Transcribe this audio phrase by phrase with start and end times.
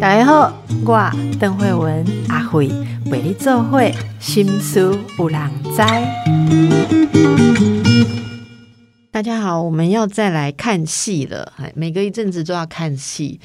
[0.00, 0.52] 大家好，
[0.84, 2.68] 我邓慧文阿慧
[3.06, 5.82] 为你做会心思有人知。
[9.10, 11.52] 大家好，我们要再来看戏了。
[11.74, 13.40] 每隔一阵子都要看戏，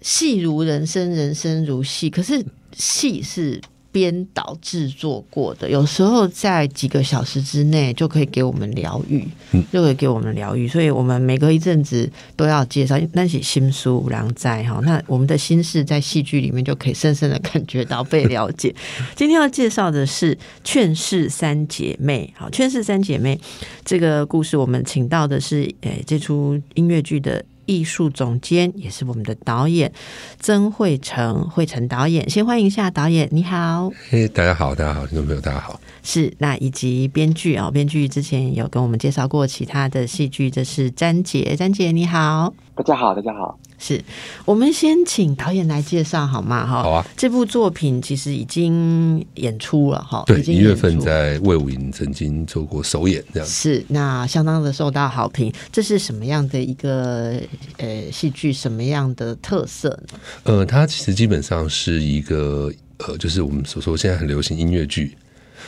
[0.00, 2.08] 戏如人生，人生如戏。
[2.08, 3.60] 可是戏是。
[3.92, 9.22] 编导制作过的，有时候在几个小时之内就可以给我们疗愈，
[9.70, 10.66] 就可以给我们疗愈。
[10.66, 18.74] 所以，我们每隔一阵子都要介绍那些新书，然后在哈，那我们的心事在戏剧里面就可以深深的感觉到被了解。
[19.14, 22.32] 今天要介绍的是《劝世三姐妹》。
[22.40, 23.36] 好，《劝世三姐妹》
[23.84, 27.44] 这个故事，我们请到的是诶这出音乐剧的。
[27.72, 29.90] 艺术总监也是我们的导演
[30.38, 33.90] 曾慧成，慧成导演，先欢迎一下导演，你好。
[34.10, 35.80] 嘿，大家好，大家好，听众朋友大家好。
[36.02, 43.58] 是那以及编剧啊，编剧之前有跟我们介绍过其他的戏剧，这是詹姐，詹姐你好，大家好，大家好。
[43.82, 44.00] 是
[44.44, 46.64] 我们先请导演来介绍好吗？
[46.64, 47.04] 哈，好啊。
[47.16, 55.52] 这部作品其实已经演出了哈，对，一月份在魏武营曾经做过首演，这样是那相当的受到好评。
[55.72, 57.40] 这是什么样的一个
[57.78, 58.52] 呃戏剧？
[58.52, 60.18] 什么样的特色呢？
[60.44, 65.16] 呃，它其实基本上是一个呃，就是我们所说现在很流行音乐剧，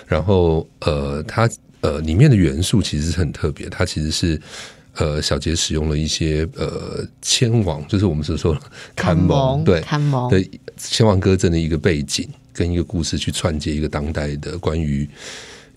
[0.07, 4.41] 然后呃，它呃里面的元素其实是很特别，它其实是。
[4.97, 8.57] 呃，小杰使用了一些呃千王，就是我们所说
[8.95, 15.09] 看蒙，对看蒙的千王歌阵的一个背景跟一个故事去串接一个当代的关于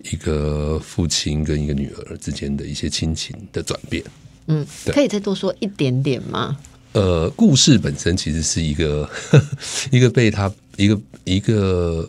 [0.03, 4.03] 一个父亲跟一个女儿之间的一些亲情的转变。
[4.45, 6.57] 嗯，可以再多说一点点吗？
[6.93, 9.09] 呃，故事本身其实是一个
[9.91, 12.07] 一个被他一个一个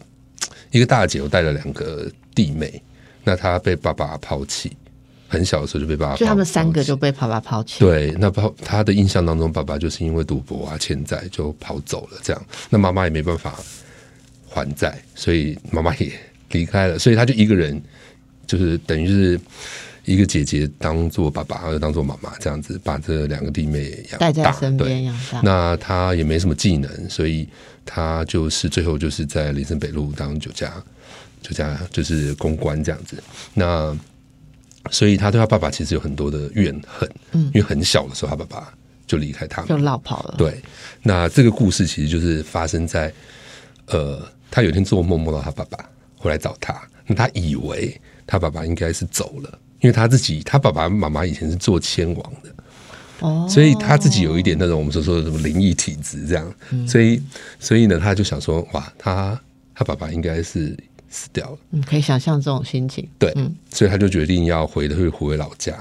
[0.71, 2.83] 一个大姐，我带了两个弟妹，
[3.25, 4.77] 那她被爸爸抛弃。
[5.31, 7.81] 很小的时候就被爸爸，就他们三个就被爸爸抛弃。
[7.81, 12.19] 对，那爸他的印象当中，爸爸就是因为赌博啊、欠债就跑走了。
[12.23, 13.55] 这样，那妈妈也没办法
[14.49, 16.11] 还债，所以妈妈也
[16.53, 16.99] 离开了。
[16.99, 17.81] 所以他就一个人，
[18.47, 19.39] 就是等于是
[20.07, 25.43] 一个姐姐当做爸爸，又当做妈妈，这样子把这两个弟妹养带在身边养大。
[25.45, 27.47] 那他也没什么技能，所以
[27.85, 30.73] 他就是最后就是在林森北路当酒家，
[31.43, 33.23] 酒家就是公关这样子。
[33.53, 33.95] 那
[34.91, 38.73] 所以他对他爸爸其实有很多的怨恨，嗯，因为很小的时候他爸爸
[39.07, 40.35] 就离开他，就落跑了。
[40.37, 40.61] 对，
[41.03, 43.13] 那这个故事其实就是发生在，
[43.87, 45.79] 呃，他有一天做梦梦到他爸爸
[46.17, 52.55] 回来找他，那他以为他爸爸应该是走了，因为他自己他爸爸妈妈以前是做千王的，
[53.21, 56.55] 哦，所以他自己有一点那种我们所说的什么灵异体质这样，
[56.87, 57.23] 所以
[57.59, 59.41] 所以呢，他就想说，哇，他
[59.75, 60.77] 他爸爸应该是。
[61.11, 63.09] 死掉了，嗯，可以想象这种心情。
[63.19, 65.77] 对，嗯，所以他就决定要回回回老家，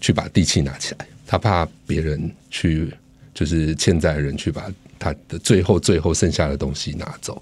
[0.00, 1.06] 去把地契拿起来。
[1.26, 2.92] 他怕别人去，
[3.32, 7.40] 就是欠债的人去把他的最后最后剩下的东西拿走，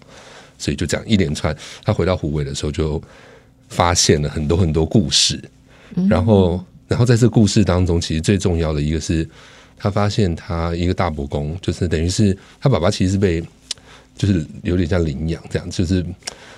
[0.59, 1.56] 所以就这样一连串。
[1.84, 3.03] 他回到湖北的时候，就
[3.69, 5.43] 发现了很多很多故事。
[6.09, 9.26] 然后，然后在这故事当中，其实最重要的一个是，
[9.76, 13.43] 他发现他一个大伯公，就是等于是他爸爸其实是被，
[14.19, 16.05] 就是有点像领养这样，就是。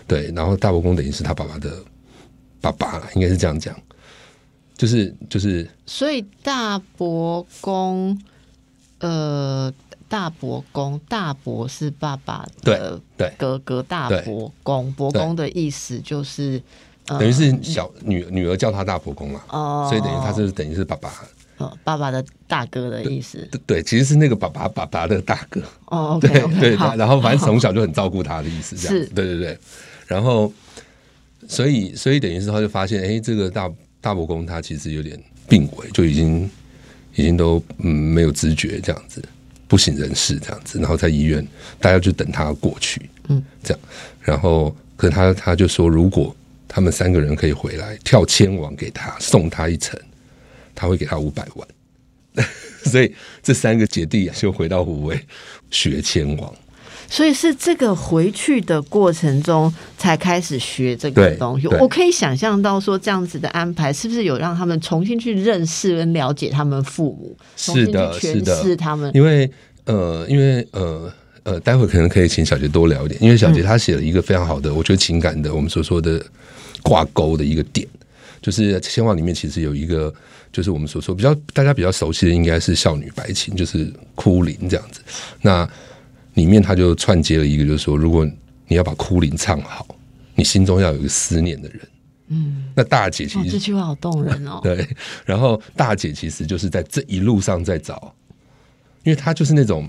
[0.06, 1.71] 对，然后大伯公等于是他爸爸的
[2.60, 3.81] 爸爸了，应该是这样讲，
[4.76, 8.21] 就是就是，所以大伯公，
[8.98, 9.72] 呃，
[10.09, 13.00] 大伯公，大伯是爸爸的
[13.38, 16.60] 哥哥，大伯公，伯公的意思就是
[17.06, 21.09] 等于是小女女儿叫他大伯公嘛，哦，所以等于他是等于是爸爸，
[21.60, 29.59] 哦，爸爸的大哥的意思，对，其实是那个爸爸爸爸的大哥， 哦，对对，然后反正从小就很照顾他的意思，这样子，对对对。
[30.06, 30.53] 然后，
[31.47, 35.16] 所以，所以等于是他就发现，哎，这个大大伯公他其实有点
[35.48, 36.50] 病危，就已经
[37.15, 39.22] 已经都嗯没有知觉，这样子
[39.69, 40.81] 不省人事这样子。
[40.81, 41.47] 然后在医院，
[41.78, 43.81] 大家就等他过去，嗯，这样。
[44.21, 46.34] 然后，可他他就说，如果
[46.66, 49.97] 他们三个人可以回来跳千王给他送他一程，
[50.75, 51.69] 他会给他五百万。
[52.84, 55.21] 所以这三个姐弟就回到湖尾
[55.71, 56.54] 学千王。
[57.09, 61.66] 所以是这个回去的过程中才开始学这个东西。
[61.66, 67.36] 我可以想象到说这样子的安排，是不是有让他们重新去认识跟了解他们父母？
[67.56, 69.10] 是的，是的，他们。
[69.12, 69.50] 因为
[69.86, 71.12] 呃，因为呃
[71.42, 73.21] 呃，待会可能可以请小杰多聊一点。
[73.21, 76.24] 因为小杰他写了一个非常好的，我觉得情感的我们所说的
[76.80, 77.84] 挂钩的一个点，
[78.41, 80.15] 就是千话里面其实有一个，
[80.52, 85.00] 就是我们所说比较大家比较熟悉的，应该是少女白情，就是哭灵这样子。
[85.41, 85.68] 那
[86.34, 88.28] 里面他就串接了一个，就是说，如果
[88.68, 89.86] 你要把《哭灵》唱好，
[90.34, 91.80] 你心中要有一个思念的人。
[92.28, 94.60] 嗯，那大姐其实这句话好动人哦。
[94.64, 94.86] 对，
[95.24, 98.14] 然后大姐其实就是在这一路上在找
[99.03, 99.88] 因为她就是那种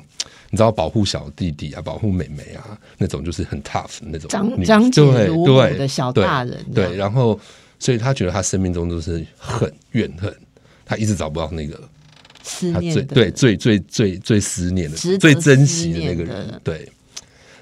[0.50, 7.40] 你知道保护小弟弟啊，保护妹妹啊，那种就是很 tough 那种长女长姐对如母的小大人对，然后
[7.78, 10.36] 所以他觉得他生命中都是恨怨恨，
[10.92, 11.90] 他一直找不到那个
[12.44, 16.92] 他思念的最对最最最最思念的最珍惜的那个人，对。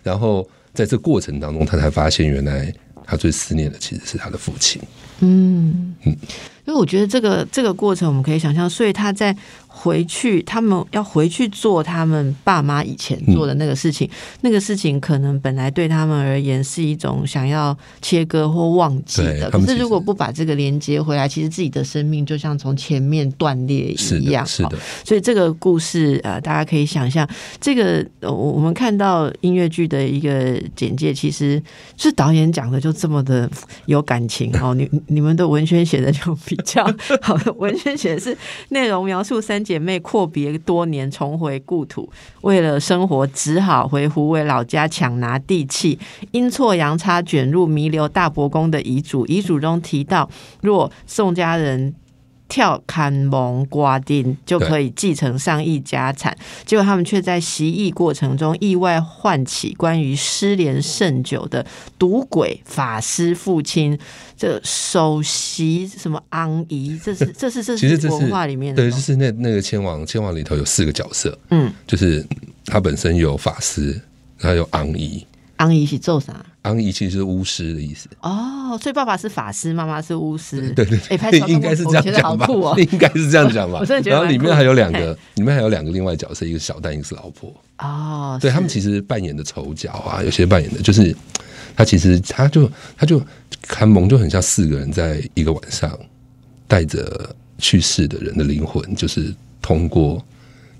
[0.01, 2.73] 然后在这过程当中，他才发现原来
[3.05, 4.81] 他最思念的其实是他的父亲。
[5.19, 6.17] 嗯嗯，
[6.65, 9.35] 因为我觉得这个这个过程我们可以想象，所以他在
[9.67, 14.09] 回去，他们要回去做他们爸妈以前做的那个事情，
[14.41, 24.49] 那个事情可能本来对他们而言是一种想要切割或忘记的，可是如果不把这个连接回来，其实自己的生命就像从前面断裂一样的，。
[24.49, 27.27] 是的哦，所以这个故事呃，大家可以想象，
[27.61, 31.61] 这个呃我我们看到音乐剧的一个简介，其实
[31.95, 33.49] 是导演讲的就这么的
[33.85, 34.73] 有感情哦。
[34.73, 36.83] 你你们的文宣写的就比较
[37.21, 38.35] 好的，文宣写的是
[38.69, 42.09] 内容描述三姐妹阔别多年重回故土，
[42.41, 45.99] 为了生活只好回湖北老家抢拿地契，
[46.31, 50.27] 阴错阳差卷入弥留大伯公的遗嘱，遗嘱中提到，
[50.61, 51.93] 若宋家人。
[52.49, 56.35] 跳坎蒙瓜丁就可以继承上亿家产，
[56.65, 61.65] 结果他们却在习艺过程中意外唤起关于失联甚久的
[61.97, 63.97] 赌鬼法师父亲，
[64.35, 72.25] 这首席什么昂姨，这是这是这是其实这是文化里面的对，就是那那个千王千王里头有四个角色，嗯，就是
[72.65, 74.01] 他本身有法师，
[74.37, 75.23] 还有昂姨，
[75.59, 76.45] 昂姨是做啥？
[76.63, 80.69] 昂姨其实是巫师的意思，哦，所以爸爸是法师，妈妈是巫师。
[80.71, 82.47] 对对对手，应该是这样讲吧。
[82.77, 87.53] 应该是这样讲吧我真的觉得然后里面还有两嘿个，里面还有两个另外角色，一个小蛋，一个是老婆。
[87.79, 91.15] 哦，对他们其实扮演的丑角啊，有些扮演的就是
[91.75, 93.21] 他其实他就他就
[93.61, 95.97] 看蒙就很像四个人在一个晚上
[96.67, 100.23] 带着去世的人的灵魂，就是通过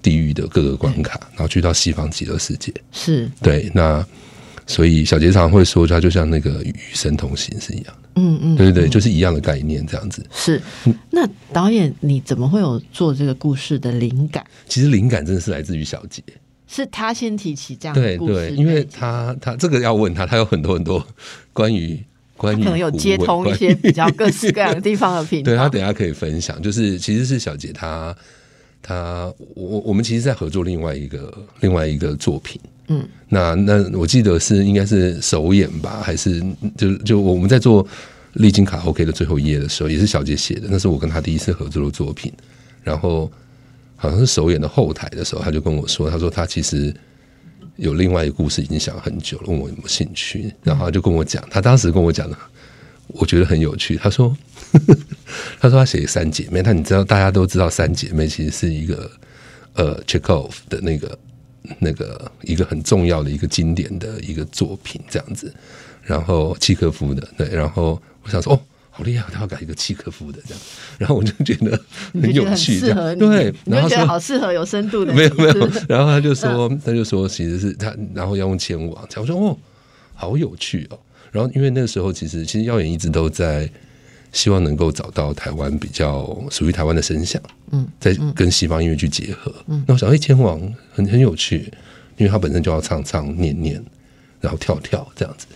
[0.02, 2.74] 地狱的各个关卡，然后去到西方极乐世界。
[2.92, 4.06] 是，对，那
[4.70, 10.24] 所以小杰常会说，他就像那个与神同行是一样的，嗯嗯，对对对，就是一样的概念这样子。
[10.32, 10.62] 是。
[10.86, 14.46] 嗯那导演你怎么会有做这个故事的灵感？
[14.68, 16.22] 其实灵感真的是来自于小杰，
[16.68, 21.04] 是他先提起这样的故事对对，因为他他这个要问他，他有很多很多
[21.52, 22.00] 关于
[22.38, 25.46] 关于可能有接通一些比较各式各样的地方的频道。
[25.52, 28.16] 对他等一下可以分享，就是其实是小杰他
[28.84, 36.44] 他我我们其实在合作另外一个另外一个作品，嗯，那那我记得是应该是首演吧，还是
[36.78, 37.88] 就就我们在做
[38.34, 42.34] 历经卡 OK 的最后一页的时候，也是小杰写的，那是我跟他第一次合作的作品，
[42.84, 43.32] 然后
[43.96, 46.94] 好像是首演的后台的时候，他就跟我说，他说他其实。
[47.76, 52.38] 有另外一个故事已经想很久了，问我有没有兴趣，然后他就跟我讲，他当时跟我讲的，
[53.08, 53.96] 我觉得很有趣。
[53.96, 54.36] 他说，
[55.62, 59.10] 他说他写三姐妹，但你知道大家都知道三姐妹其实是一个
[59.76, 61.18] 呃 Chekhov 的那个
[61.78, 65.54] 那个一个很重要的一个经典的一个作品这样子，
[66.02, 68.60] 然后契诃夫的对，然后我想说哦。
[68.92, 69.26] 好厉害！
[69.32, 70.62] 他要改一个契诃夫的这样，
[70.98, 71.80] 然后我就觉得
[72.22, 73.54] 很有趣，这样适对。
[73.64, 75.54] 你就觉得好适合有深度的，没有没有
[75.88, 79.58] 然后他就说，他就说其实是他，然后要用前往，我说哦，
[80.16, 81.00] 好有趣哦。
[81.32, 83.70] 然后因为那个时候其实其实耀眼一直都在
[84.32, 87.42] 希望能够找到台湾比较属于台湾的声响，
[87.72, 89.54] 嗯，在跟西方音乐去结合。
[89.68, 90.60] 嗯，那我想，哎，千王
[90.94, 91.72] 很很有趣，
[92.18, 93.84] 因为他本身就要唱唱念念，
[94.40, 95.48] 然后跳跳这样子，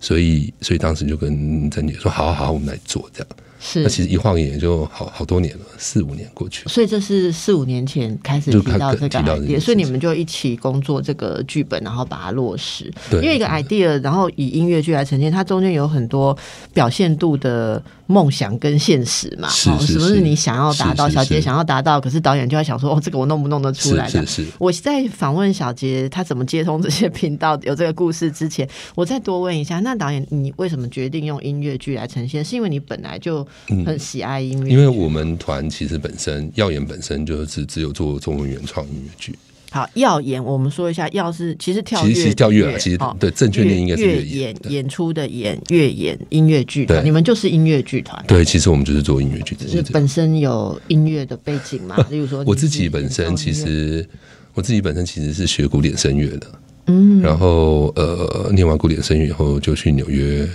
[0.00, 3.28] 所以所以当时就跟珍姐说，好好好，我们来做这样。
[3.60, 6.68] 是那其实一晃眼就好好多年了，四五年过去了。
[6.68, 12.88] 所以这是四五年前开始提到这个 idea，事所以你们就一起工作这个剧本，然后把它落实。
[13.10, 16.38] 对因为一个 idea，然后以音乐剧来呈现，它中间有很多
[16.72, 19.48] 表现度的梦想跟现实嘛。
[19.48, 24.08] 是哦什么是是是你想要达到，小杰想要达到，可是导演就在想说，哦，这个我弄不弄得出来？
[24.08, 32.44] 是是是我在访问小杰他怎么接通这些频道有这个故事之前，我再多问一下，那导演你为什么决定用音乐剧来呈现？
[32.44, 33.46] 是因为你本来就
[33.86, 34.74] 很喜爱音乐剧？
[34.74, 39.38] 因为我们团其实本身耀眼本身就是只有做中文原创音乐剧，
[39.70, 44.88] 好，耀演我们说一下，耀是其实跳其实其实跳跃乐啊，其实哦对正确念应该是演演。
[44.88, 49.92] 出的演乐演音乐剧团，你们就是音乐剧团，对，其实我们就是做音乐剧，只就是。
[49.92, 54.08] 本身有音乐的背景嘛， 例如说我自己本身其实
[54.54, 56.46] 我自己本身其实是学古典声乐的，
[56.86, 60.48] 嗯然后呃，念完古典声乐以后就去纽约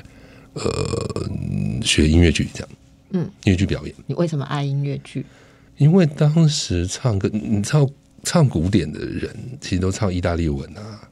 [0.53, 0.63] 呃
[1.29, 2.70] 嗯学音乐剧，这样，
[3.12, 3.93] 嗯，音乐剧表演。
[4.08, 5.24] 你为什么爱音乐剧？
[5.77, 7.88] 因为当时唱歌，你唱
[8.24, 11.10] 唱古典的人，其实都唱意大利文啊，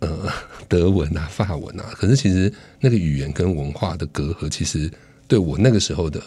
[0.00, 0.32] 呃，
[0.66, 1.84] 德文啊、法文啊。
[1.94, 4.90] 可是其实那个语言跟文化的隔阂，其实
[5.28, 6.20] 对我那个时候的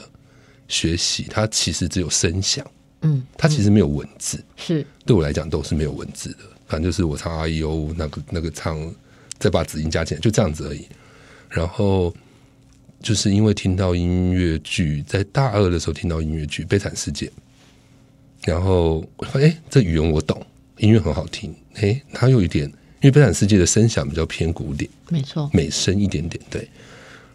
[0.68, 2.66] 学习，它其实只有声响，
[3.02, 6.38] 嗯，它其实没有文字，是对我来讲都是没有文字的。
[6.68, 8.80] 反正就是我唱 R E O 那个那个唱，
[9.40, 10.86] 再把子音加进来，就这样子而已。
[11.50, 12.14] 然后
[13.02, 17.26] 就是因为听到音乐剧，在大二的时候听到音乐剧《悲惨世界》，
[18.46, 20.42] 然后我发现哎，这语言我懂，
[20.78, 26.68] 音乐很好听，哎，它有一点，因为《悲惨世界》的声响比较偏古典，没错，美声一点点，对。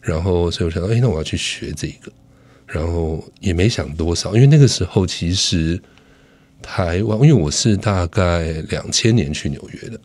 [0.01, 2.13] 然后所以我想到，哎，那我要去学这个，
[2.67, 5.81] 然后也没想多少，因为那个时候其实
[6.61, 10.01] 台湾，因为我是大概两千年去纽约的，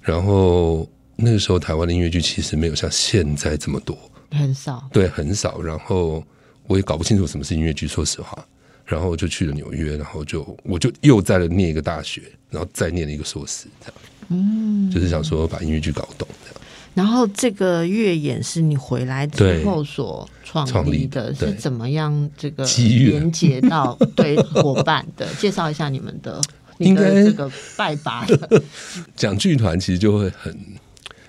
[0.00, 3.98] 然后那个时候台湾的音乐剧其实没有像现在这么多，
[4.30, 5.60] 很少，对，很少。
[5.60, 6.22] 然后
[6.66, 8.46] 我也搞不清楚什么是音乐剧，说实话。
[8.86, 13.94] 然后就去了纽约，然后就我就又在了念一个大学，然后再念了一个硕士，这样，
[14.28, 16.60] 嗯，就是想说把音乐剧搞懂这样。
[16.94, 25.26] 然后这个乐演是你回来之后所创创立立的，是怎么样这个连接到 对伙伴的？
[25.34, 26.40] 介绍一下你们的，
[26.78, 28.24] 你应该的这个拜把。
[28.24, 28.62] 的，
[29.14, 30.58] 讲剧团其实就会很，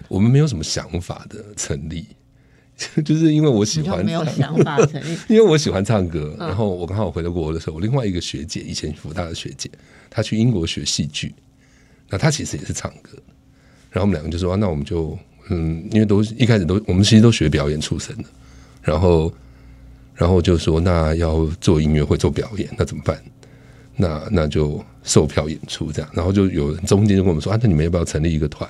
[0.08, 2.06] 我们没有什么想法的成立，
[3.04, 5.18] 就是因为我喜欢没有想法成立。
[5.30, 9.70] 因为我喜欢唱歌，然后我刚好回到国的时候，我另外一个学姐，以前福大的学姐，
[10.10, 11.34] 她去英国学戏剧，
[12.10, 13.18] 那她其实也是唱歌，
[13.90, 15.18] 然后我们两个就说、啊那我们就
[15.50, 18.26] 嗯，因为都一开始都我们其实都学表演出身的，
[18.82, 19.34] 然后
[20.14, 23.20] 然后就说那要做音乐会做表演，那怎么办？
[23.96, 28.70] 那那就售票演出这样，然后就有人中间就跟我们说啊，那你们要不要成立一个团？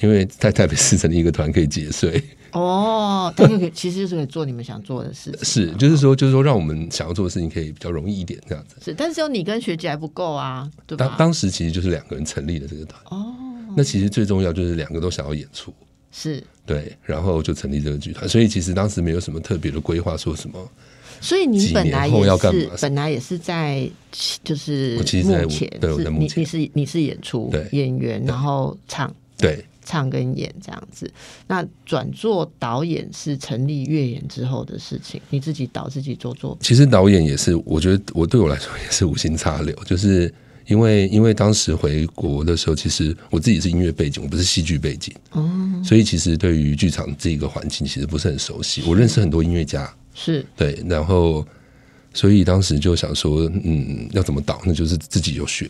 [0.00, 2.22] 因为在台北市成立一个团可以节税。
[2.52, 5.44] 哦，但就可以，其实就是可以做你们想做的事情。
[5.44, 8.76] 是，就是说，就是说，让我们想要做的事情可以比较容易一点，这样子。
[8.80, 11.08] 是，但是只有你跟学姐还不够啊，对吧？
[11.08, 13.34] 当当时其实就是两个人成立了这个团，哦，
[13.76, 15.74] 那其实最重要就是两个都想要演出，
[16.12, 18.28] 是，对，然后就成立这个剧团。
[18.28, 20.64] 所以其实当时没有什么特别的规划，说什么
[21.20, 23.90] 所以你本来也是本来也是在
[24.44, 31.10] 就是我其实在前对我是在幕前你你是你是演出对演员，然后唱对，唱跟演这样子。
[31.46, 36.62] 那转做导演是成立乐演之后的事情，你自己导自己做作品。
[36.62, 40.32] 其实导演也是，我觉得我对我来说也是无心插柳，就是
[40.66, 45.46] 因为因为当时回国的时候，其实我自己是音乐背景，我不是戏剧背景，哦，
[45.84, 48.82] 所以其实对于剧场这个环境其实不是很熟悉。
[48.86, 51.46] 我认识很多音乐家，是对，然后
[52.14, 54.62] 所以当时就想说，嗯，要怎么导？
[54.64, 55.68] 那就是自己有学，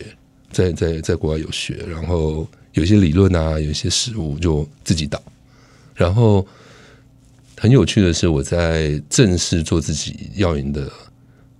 [0.51, 5.21] 在在在国外有学，然后有一些理论啊，有一些实物就自己导。
[5.93, 6.45] 然后
[7.57, 10.91] 很有趣的是，我在正式做自己耀眼的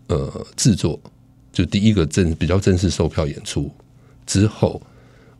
[0.07, 1.00] 呃制作，
[1.51, 3.72] 就第一个正比较正式售票演出
[4.25, 4.81] 之后，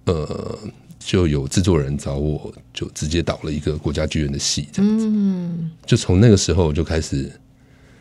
[0.06, 0.58] 呃，
[0.98, 5.06] 就有制作人找我，就直接导了一个国家剧院的戏，这样子。
[5.08, 7.30] 嗯，就从那个时候我就开始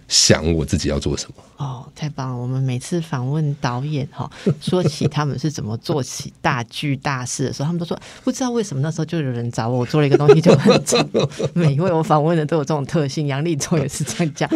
[0.09, 1.35] 想我自己要做什么。
[1.57, 2.37] 哦，太棒了！
[2.37, 4.29] 我们每次访问导演哈，
[4.61, 11.27] 说起他们是怎么做起大剧大事的时候，他们都说不知道为什么那时候就有人找我，我做了一个东西就很成功。
[11.55, 14.51] 每一位我访问的都有这种特性，杨立忠也是这样讲，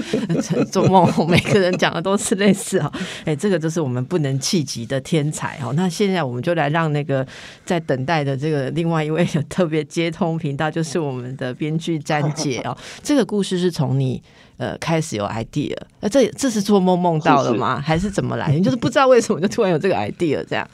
[0.73, 2.93] 做梦每个人讲的都是类似哈。
[3.25, 5.71] 哎，这个就是我们不能气急的天才哈。
[5.77, 7.25] 那现在我们就来让那个
[7.65, 12.77] 在等待的这个另外一位特别接通频道，就是我们的编剧詹姐哦。
[13.05, 14.21] 这个故事是从你。
[14.59, 17.81] 呃，开始有 idea，那这这是做梦梦到了吗？
[17.81, 18.53] 还是怎么来？
[18.53, 20.69] 你 就是不知道为什么就突然有这个 idea 这样？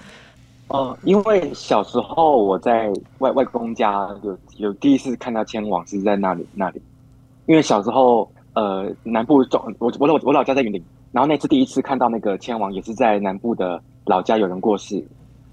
[0.68, 6.80] 哦，因为小时候我在外外公家有有第一次看到千王是在那里那里，
[7.44, 15.04] 因为小时候呃南部中我我我我老家在云林，然后那次第一次看到那个千王也是在南部的老家有人过世，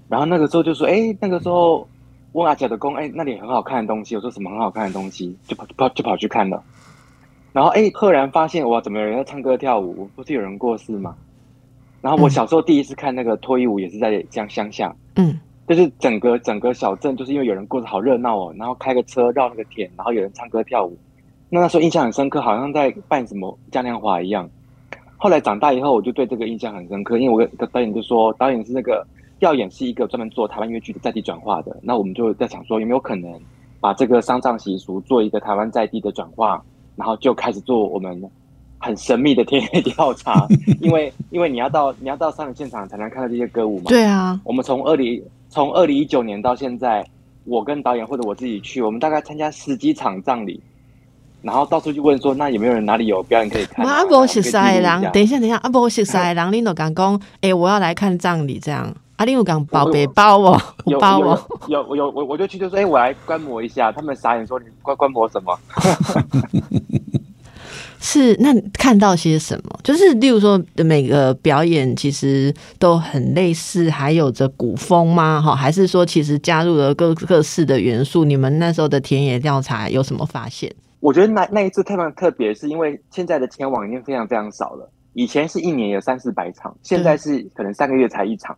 [0.08, 1.86] 然后那个时候就说哎那个时候
[2.32, 6.62] 问阿姐的公哎那里很好看的东西，我说什么很好看的东西就跑跑就跑去看了。
[7.52, 10.08] 然后哎，赫然发现哇，怎么有人在唱歌跳舞？
[10.16, 11.14] 不是有人过世吗？
[12.00, 20.96] 然后我小时候第一次看那个脱衣舞，也是在乡乡下，嗯，就是整个整个小镇，就是因为有人过得好热闹哦，然后开个车绕那个田，然后有人唱歌跳舞。
[21.48, 24.48] 那那时候印象很深刻，好像在办什么嘉年华一样。
[25.16, 29.06] 后来长大以后，我就对这个印象很深刻，因为我跟导演就说，导演是那个
[29.38, 33.38] 耀演是一个专门做台湾乐剧的在地转化的，那我们就在想说，有没有可能
[33.78, 36.64] 把这个丧葬习俗做一个台湾在地的转化？
[36.96, 38.22] 然后就开始做我们
[38.78, 40.46] 很神秘的田野调查，
[40.80, 43.84] 因为因为你要到你要到丧礼现场才能看到这些歌舞嘛。
[43.86, 47.04] 对啊，我们从二零从二零一九年到现在，
[47.44, 50.60] 我跟导演或者我自己去，我们大概参加十几场葬礼，
[51.42, 53.92] 然后到处去问说，那有没有人哪里有表演可以看、啊？
[53.92, 58.92] 阿伯熟悉的人，等一一下等一下，阿伯熟悉的人， 你都讲讲，哎，我要来看葬礼这样。
[59.22, 65.56] 阿玲有讲包背包哦，有 包哦，有有有我我就去就说，哎、我来观摩一下，他们傻眼说你观观摩什么？
[68.04, 69.78] 是那看到些什么？
[69.84, 75.40] 就是例如说每个表演其实都很类似，还有着古风吗？
[75.40, 78.24] 哈，还是说其实加入了各各式的元素？
[78.24, 80.74] 你们那时候的田野调查有什么发现？
[80.98, 84.90] 我觉得那那一次特别特别，是因为现在的天网已经非常非常少了。
[85.14, 88.56] 以前是一年有三四百场，现在是可能三个月才一场。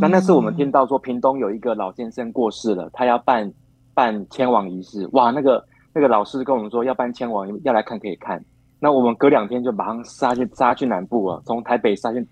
[0.00, 3.52] 那那次我们听到说屏东有一个老先生过世了，他要办
[3.94, 5.08] 办迁往仪式。
[5.12, 8.42] 哇，那个那个老师跟我们说要办迁往，要来看可以看。
[8.80, 12.26] 那我们隔两天就马上杀去杀去南部啊，从台北杀去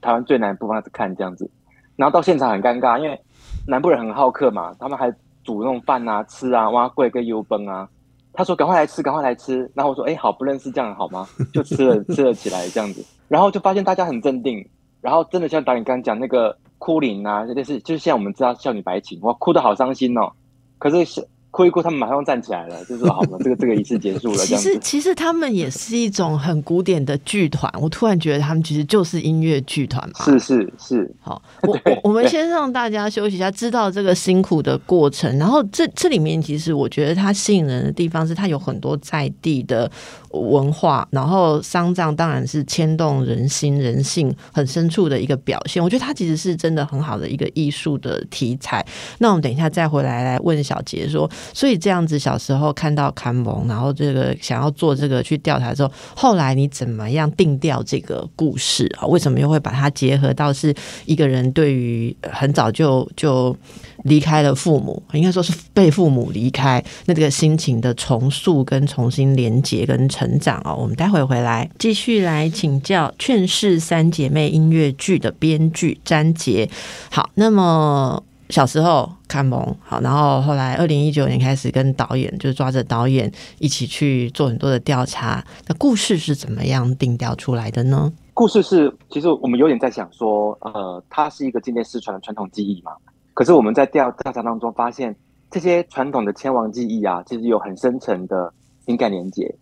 [0.00, 1.48] 台湾最南部方看这样子。
[1.96, 3.20] 然后到现场很尴尬，因为
[3.66, 5.10] 南部人很好客嘛，他们还
[5.42, 7.88] 煮那种饭啊吃啊，挖贵跟油崩啊。
[8.36, 11.24] 他说：“赶快来吃，赶快来吃。”然后我说：“哎，好，不认识这样好吗？”
[11.54, 13.00] 就吃了， 吃了起来这样子。
[13.28, 14.68] 然后就发现大家很镇定，
[15.00, 20.32] 然后真的像导演刚刚讲那个哭灵啊，就是就是像我们知道少女白情，哇，哭的好伤心哦。
[20.78, 21.28] 可是是。
[21.54, 24.38] 哭一哭，他们马上站起来了，就说 好了，这个这个仪式结束了。
[24.38, 30.24] 其实其实他们也是一种很古典的剧团，我突然觉得他们其实就是音乐剧团嘛。
[30.24, 35.38] 是是是，好， 我我我们先让大家休息一下，知道这个辛苦的过程。
[35.38, 39.88] 然后这这里面其实我觉得它吸引人的地方是它有很多在地的
[40.30, 45.80] 文化，然后丧葬当然是牵动人心人性很深处的一个表现。
[45.80, 48.84] 我觉得它其实是真的很好的一个艺术的题材。
[49.18, 51.30] 那我们等一下再回来来问小杰说。
[51.52, 59.06] 所以这样子，小时候看到坎蒙，然后这个想要做这个去调查之后，后来你怎么样定调这个故事啊？
[59.06, 60.74] 为什么又会把它结合到是
[61.04, 63.56] 一个人对于很早就就
[64.04, 70.74] 离开了父母，应该说是被父母离开，那这个心情的重塑跟重新连接跟成长啊？
[70.74, 76.68] 我们待会回来继续来请教《劝世三姐妹》音乐剧的编剧詹杰。
[77.10, 78.22] 好，那么。
[78.50, 85.42] 小时候看蒙好，然后后来二零一九年开始跟导演，就是抓着导演一起去做很多的调查。
[85.66, 88.12] 那故事是怎么样定调出来的呢？
[88.34, 92.92] 故事是，其实我们有点在想说，呃，它是一个今天失传的传统技艺嘛。
[93.32, 95.16] 可是我们在调调查当中发现，
[95.50, 98.52] 这些传统的千王技艺啊，其实有很深层的
[98.84, 99.52] 情感连接。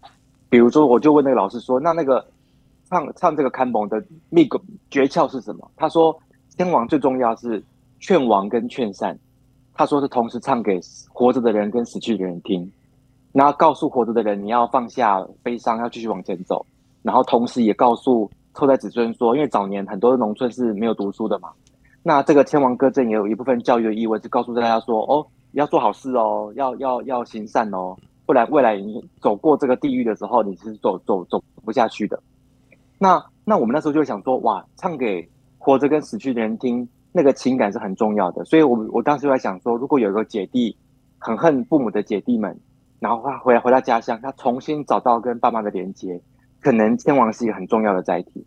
[0.50, 2.26] 比如说，我就问那个老师说，那那个
[2.90, 5.70] 唱唱这个看蒙的秘诀诀窍是什么？
[5.76, 6.18] 他说，
[6.56, 7.62] 千王最重要是。
[8.02, 9.16] 劝亡跟劝善，
[9.72, 12.68] 他说是同时唱给活着的人跟死去的人听，
[13.30, 16.66] 然后告诉活着的人你要放下悲伤，要继续往前走，
[17.02, 21.50] 然后同时也告诉后代子孙说，因为早年很多的农村是没有读书的嘛，
[22.02, 32.20] 那这个天王歌阵也有一部分教育的意味，是告诉大家说，哦，要做好事哦，要要要行善哦，不然未来你走过这个地狱的时候，你是走走走不下去的。
[32.98, 36.88] 那那我们那时候就想说，哇，唱给活着跟死去的人听。
[37.12, 40.74] 那个情感是很重要的，所以，我我当时在想说，如果有一个姐弟
[41.18, 42.58] 很恨父母的姐弟们，
[43.00, 46.20] 然后他回来回到家乡，他重新找到跟爸妈的连接，
[46.60, 48.46] 可能天王是一个很重要的载体，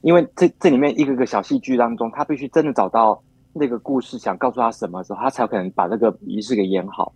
[0.00, 7.12] 因为这这里面一个个小戏剧当中，他必须真的找到那个故事想告诉他什么时候，他才有可能把这个仪式给演好。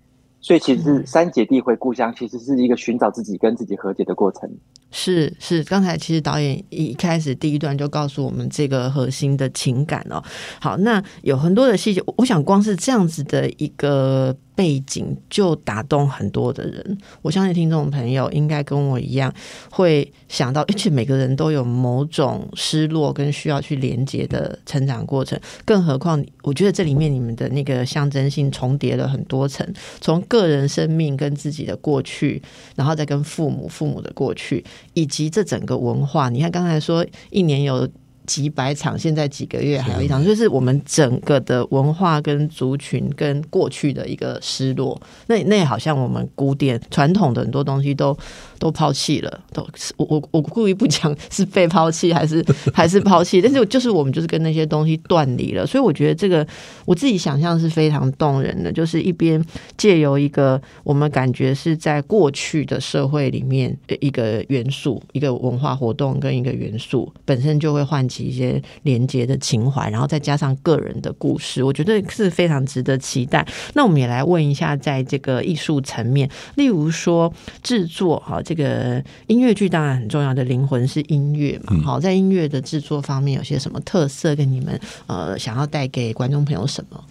[0.46, 4.48] 所以，其实三姐弟回故乡，其实是一个寻找自己跟自己和解的过程。
[4.92, 10.22] 是是，刚才其实导演一开始第一段就告诉我们这个核心的情感哦。
[10.61, 14.37] 好，那有很多的细节，我想光是这样子的一个。
[14.57, 19.33] 背景就打动很多的人，我相信听众朋友应该跟我一样
[19.71, 32.40] 会想到，而且每个人都有某种失落跟需要去连接的成长过程，更何况我觉得这里面你们的那个象征性重叠了很多层，从个人生命跟自己的过去，
[32.75, 34.64] 然后再跟父母、父母的过去，
[34.95, 36.31] 以及这整个文化。
[36.31, 37.87] 你看刚才说一年有。
[38.26, 45.00] 几百场，现在几个月还有一场，就是我们整个的文化跟族群跟过去的一个失落。
[45.28, 48.16] 那那好像我们古典传统的很多东西都
[48.59, 55.66] 都抛弃了，都是我我我故意不讲是被抛弃还是 还是抛弃，但是就是我们就是跟那些东西断离了。
[55.66, 56.47] 所以我觉得这个
[56.85, 59.42] 我自己想象是非常动人的，就是一边
[59.79, 68.27] 借由一个我们感觉是在过去的社会里面的一个元素，一个文化活动跟一个元素本身就会唤起。
[68.27, 73.47] 一些连接的情怀，然后再加上个人的故事，我觉得是非常值得期待。
[73.75, 84.37] 那我们也来问一下，在这个艺术层面，例如说制作，哈，这个音乐剧当然很重要的灵魂是音乐嘛，好，在音乐的制作方面有些什么特色？
[84.37, 84.78] 跟你们
[85.09, 87.04] 呃，想要带给观众朋友什么？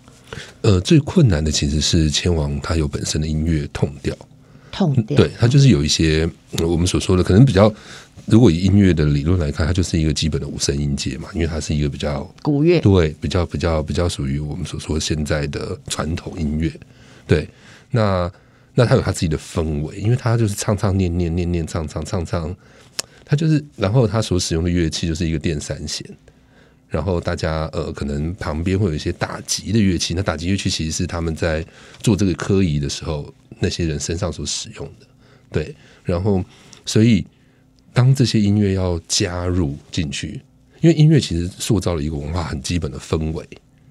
[0.61, 4.15] 呃，最困难的其实是千王，它有本身的音乐痛调，
[4.71, 6.29] 痛调，对，它就是有一些
[6.63, 7.69] 我们所说的可能比较。
[8.27, 16.71] 如果以音乐的理论来看，它就是一个基本的五声音阶嘛，因为它是一个比较古乐，对，比较比较比较属于我们所说现在的传统音乐。
[17.27, 17.47] 对，
[17.91, 18.31] 那
[18.77, 22.53] 那他有他自己的氛围，因为他就是唱唱念念念念唱唱唱唱，
[23.23, 26.05] 他就是，然后他所使用的乐器就是一个电三弦，
[26.89, 31.65] 然后大家呃可能旁边会有一些打击的乐器，那打击乐器其实是他们在
[32.01, 35.07] 做这个科仪的时候那些人身上所使用的，
[35.51, 36.43] 对，然后
[36.85, 37.25] 所以
[37.93, 40.41] 当这些音乐要加入进去，
[40.81, 43.47] 因为音乐其实塑造了一个文化很基本的氛围。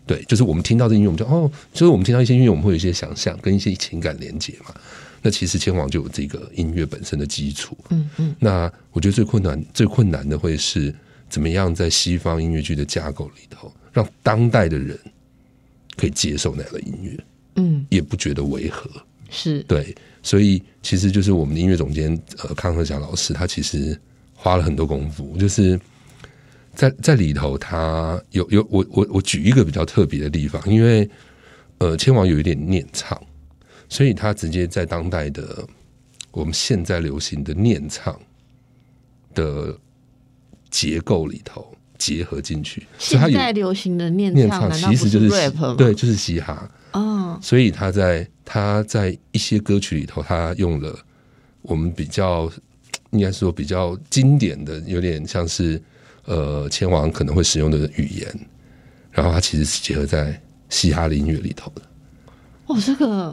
[0.06, 4.74] 对，就是我们听到这音乐，我们就哦，就是我们听到一些音乐，我们会有一些想象跟一些情感连接嘛。
[5.22, 7.74] 那其实千王就有这个音乐本身的基础。
[7.88, 8.36] 嗯嗯。
[8.38, 10.94] 那我觉得最困难、最困难的会是
[11.30, 14.98] 怎么样在西方音乐剧的架构里头，让当代的人
[15.96, 17.24] 可以接受那样的音乐，
[17.56, 18.90] 嗯，也不觉得违和。
[19.30, 23.98] 是对，所以其实就是我们的音乐总监呃康和祥老师，他其实
[24.34, 25.80] 花了很多功夫，就是。
[26.74, 31.08] 在在里头，他有有我我我举一个比较特别的地方，因为
[31.78, 33.20] 呃，千王有一点念唱，
[33.88, 35.66] 所以他直接在当代的
[36.30, 38.18] 我们现在流行的念唱
[39.34, 39.76] 的
[40.70, 42.86] 结构里头结合进去。
[42.98, 47.38] 现在流行的念念唱其实就是 rap 对，就是嘻哈哦。
[47.42, 50.96] 所以他在他在一些歌曲里头，他用了
[51.62, 52.50] 我们比较
[53.10, 55.80] 应该说比较经典的，有点像是。
[56.26, 58.48] 呃，千王可能会使用的语言，
[59.10, 61.82] 然后它其实是结合在嘻哈的音乐里头的。
[62.66, 63.30] 哦，这个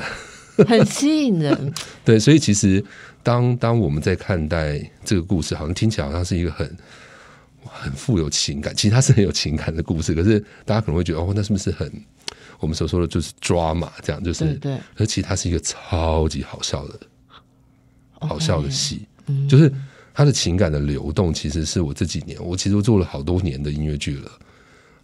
[0.67, 1.73] 很吸引人。
[2.03, 2.83] 对，所以其实
[3.23, 6.77] 当当我们在看待这个故事，好像听起来好像是一个很
[7.63, 10.13] 很富有情感，其实它是很有情感的故事。
[10.13, 11.89] 可是大家可能会觉得，哦，那是不是很
[12.59, 13.89] 我们所说的就是抓马？
[14.01, 14.77] 这样就是对。
[14.97, 16.99] 而其实它是一个超级好笑的
[18.19, 19.71] 好笑的戏，嗯，就是。
[20.13, 24.31] 他的情感的流动，其实是我这几年，我其实做了好多年的音乐剧了，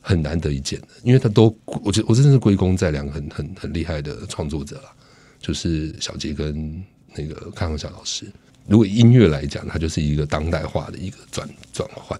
[0.01, 0.87] 很难得一见的。
[1.03, 4.91] 因为他都，我觉得我真的是归功在两个很很很厉害的创作者了，
[5.39, 6.83] 就是小杰跟
[7.15, 8.25] 那个康康小老师。
[8.67, 12.19] 如果音乐来讲，它就是一个当代化的一个转转换。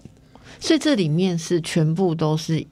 [0.60, 2.66] 所以这里面是全部都是。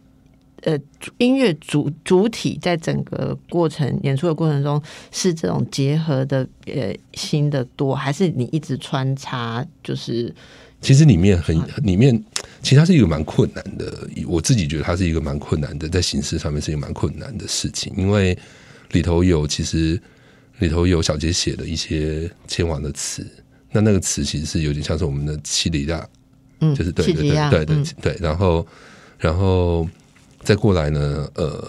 [0.67, 0.77] 呃，
[1.19, 9.65] 音乐主主体在整个过程演出的过程中是这种结合的呃新的多，还是你一直穿插？
[9.85, 10.35] 就是
[10.81, 12.21] 其实里面很里面，
[12.63, 14.09] 其实它是一个蛮困难的。
[14.27, 18.37] 我自己觉得它是一个蛮困难的，在形式上面是一个蛮困难的事情，因为
[18.91, 19.97] 里头有其实
[20.59, 23.25] 里头有小杰写的一些千王的词，
[23.71, 26.05] 那那个词其实是有点像是我们的七里亚，
[26.59, 28.67] 嗯，就是对对对对对对，然后
[29.17, 29.89] 然后。
[30.47, 31.69] 再过来呢，呃，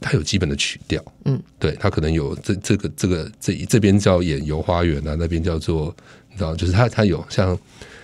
[0.00, 5.94] 它有基本的曲调，嗯，对，它可能有这这个这个这这边叫演游花园啊，那边叫做
[6.30, 7.58] 你知道，就是它它有像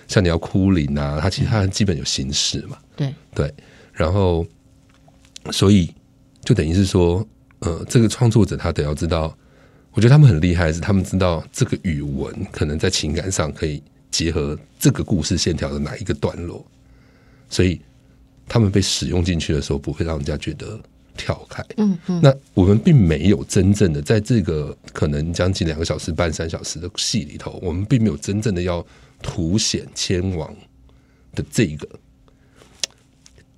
[0.07, 3.11] 像你要哭灵啊，它其实它基本有形式嘛，对。
[3.33, 3.51] 对，
[3.91, 4.45] 然后
[5.51, 5.91] 所以
[6.45, 7.27] 就等于是说，
[7.61, 9.35] 呃，这个创作者他得要知道，
[9.93, 16.63] 我觉得他们很厉害，是他们知道这个语文可能在情感上可以结合这个故事线条的哪一个段落，
[17.49, 17.81] 所以。
[18.47, 20.79] 他们被使用进去的时候，不会让人家觉得
[21.17, 21.63] 跳开。
[21.77, 22.19] 嗯嗯。
[22.21, 28.85] 那我们并没有真正的在这个可能将近两个小时半三小时的戏里头，我们并没有真正的要
[29.21, 30.55] 凸显千王
[31.33, 31.87] 的这个，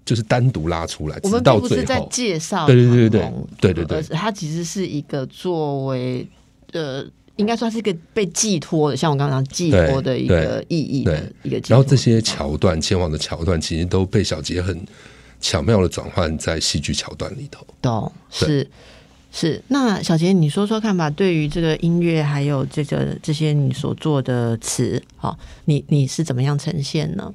[0.06, 1.19] 就是单独拉出来。
[1.24, 6.28] 我们并不是在介绍，对对对对对对对，它其实是一个作为
[6.74, 7.06] 呃。
[7.38, 11.62] 应该算是一个被寄托的，像我刚刚寄托的一个意义的一个。
[11.67, 14.86] 然后这些桥段，前往的桥段，其实都被小杰很
[15.41, 17.65] 巧妙的转换在戏剧桥段里头。
[17.82, 18.67] 懂是
[19.32, 19.62] 是。
[19.67, 27.34] 那小杰，你说说看吧，对于这个音乐还有这个这些你所做的词，好，你你是怎么样呈现呢？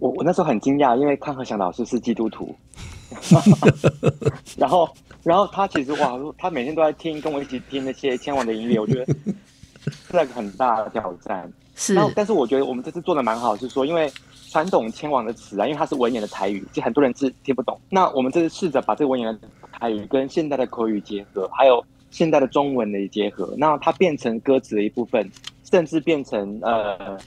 [0.00, 2.52] 我我那时候很惊讶，因为康和祥老师是基督徒，
[4.58, 4.88] 然后。
[5.22, 9.04] 然后他其实哇，他每天都在听，跟我一起听那些千王的音乐，我觉得
[9.84, 11.52] 是个很大的挑战。
[11.76, 14.10] 是，但是我觉得我们这次做的蛮好，是说因为
[14.48, 17.78] 传统千王的词啊，因为它是文言的台语，其实很多人是听不懂。
[17.90, 25.30] 那我们这次试着把这个文言的台语跟现代的口语结合，还有现代的中文的结合，那它变成歌词的一部分，
[25.70, 27.18] 甚至变成呃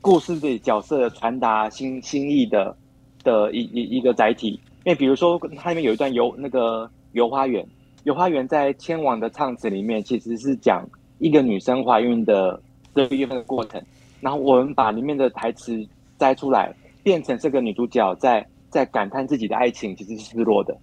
[0.00, 2.76] 故事的角色传达心心意的
[3.22, 4.60] 的一一一个载体。
[4.84, 6.90] 因为比如说它里面有一段游那个。
[7.12, 7.66] 游花园，
[8.04, 10.86] 游花园在千王的唱词里面，其实是讲
[11.18, 12.60] 一个女生怀孕的
[12.94, 13.82] 这个月份的过程。
[14.20, 15.82] 然后我们把里面的台词
[16.18, 20.76] 摘出来，变成这个女主角在在感叹自己的爱情其实是失落的。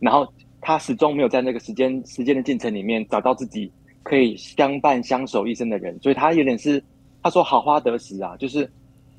[0.00, 6.82] 然后她始终没有在那个时间时间的进程里面找到自己可以相伴相守一生的人，所以她有点是
[7.22, 8.70] 他说好花得时啊，就是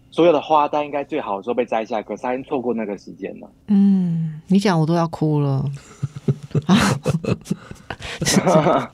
[0.10, 3.50] 所有的花都应该最好的时候被摘下，可是他已经错过那个时间了。
[3.68, 5.66] 嗯，你讲我都要哭了。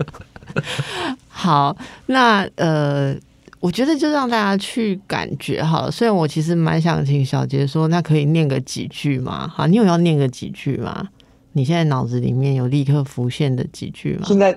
[1.28, 1.76] 好，
[2.08, 3.16] 那呃，
[3.60, 5.92] 我觉得就让大家去感觉好了。
[5.92, 9.48] 虽然我其实蛮想请小杰说，那可以念个几句吗？
[9.48, 11.10] 好，你有要念个几句吗？
[11.58, 14.26] 你现在脑子里面有立刻浮现的几句吗？
[14.26, 14.56] 现在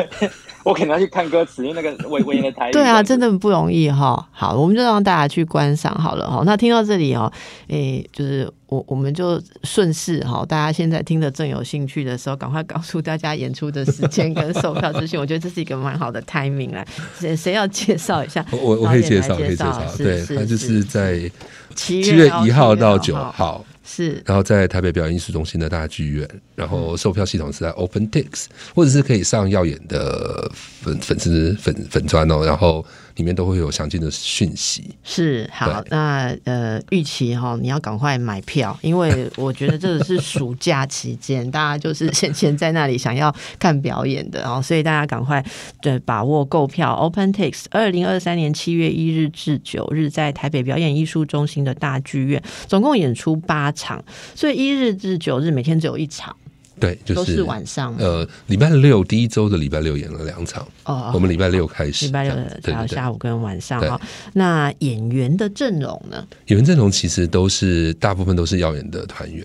[0.64, 2.72] 我可能要去看歌词，因为那个微微言的台语。
[2.72, 4.26] 对啊，真的不容易哈。
[4.32, 6.42] 好，我们就让大家去观赏好了哈。
[6.44, 7.30] 那听到这里哦，
[7.68, 15.18] 诶，就是我我们就顺势哈，大家现在听得正有兴趣的时候，赶快告诉大家演出的时间跟售票资讯。
[15.18, 16.86] 我觉得这是一个蛮好的 timing 来，
[17.18, 18.44] 谁谁要介绍一下？
[18.50, 19.82] 我我可以介绍，可以介绍。
[19.96, 21.30] 对，他就是在
[21.74, 23.64] 七月一号到九号。
[23.90, 30.50] 是，然后在台北表演艺术中心的大剧院，然后售票系统是在 OpenTix，或者是可以上耀眼的
[30.82, 32.84] 粉粉丝粉粉砖哦，然后。
[33.18, 34.96] 里面都会有详尽的讯息。
[35.02, 45.44] 是好，那呃，预期哈，你要赶快买票，因为我觉得这个是暑假期间，大家就是先前在那里想要看表演的哦，所以大家赶快
[45.82, 46.88] 对把握购票。
[46.88, 54.02] OpenTix 二零二三年七月一日至九日，在台北表演艺术中心的大剧院，总共演出八场，
[54.36, 56.36] 所以一日至九日每天只有一场。
[56.78, 57.94] 对，就是晚上。
[57.98, 60.66] 呃，礼拜六第一周的礼拜六演了两场。
[60.84, 64.00] 哦，我们礼拜六开始，礼拜六的下午跟晚上哈。
[64.32, 66.26] 那演员的阵容呢？
[66.46, 69.44] 演员阵容其实都是大部分都是耀眼的团员，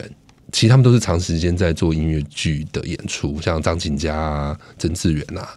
[0.52, 5.50] 其实他们都是长时间在做音乐剧的演出，像张锦佳啊、曾志远啊，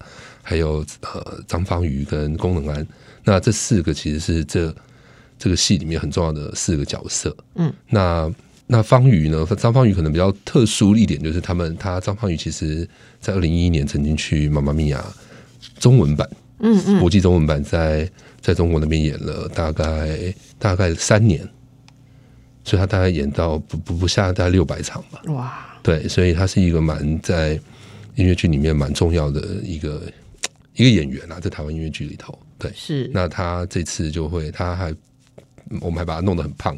[0.43, 2.87] 还有呃张方瑜跟功能安。
[3.25, 4.75] 那这四个其实是这
[5.39, 7.37] 这个戏里面很重要的四个角色。
[7.57, 8.33] 嗯，那。
[8.69, 9.47] 那方瑜呢？
[9.57, 12.89] 张方瑜可能比较特殊一点，就是他们他张方瑜其实，
[13.21, 15.05] 在二零一一年曾经去《妈妈咪呀》
[15.81, 21.49] 中文版，嗯嗯，国际中文版在在中国那边演了大概大概三年，
[22.65, 25.23] 所以他大概演到不不不下大概六百场吧。
[25.27, 27.53] 哇，对，所以他是一个蛮在
[28.17, 30.03] 音乐剧里面蛮重要的一个
[30.75, 33.09] 一个演员啊，在台湾音乐剧里头，对，是。
[33.15, 34.93] 那他这次就会，他还
[35.81, 36.77] 我们还把他弄得很胖。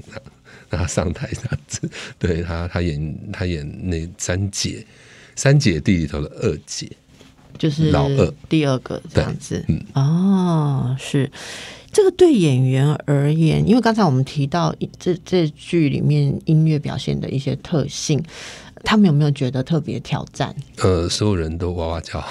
[0.70, 4.84] 让他上台这样子， 对他，他演他演那三姐，
[5.34, 6.90] 三姐弟里头的二姐，
[7.58, 9.64] 就是老二第二个这样子。
[9.68, 11.30] 嗯，哦，是
[11.90, 18.22] 这个对演员而言，因为刚才我们提到这这剧里面音乐表现的一些特性，
[18.84, 20.54] 他们有没有觉得特别挑战？
[20.76, 22.22] 呃，所有人都哇哇叫。